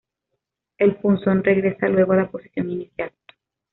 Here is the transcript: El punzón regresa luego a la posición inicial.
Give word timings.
El 0.79 0.95
punzón 0.95 1.43
regresa 1.43 1.87
luego 1.87 2.13
a 2.13 2.15
la 2.15 2.31
posición 2.31 2.71
inicial. 2.71 3.11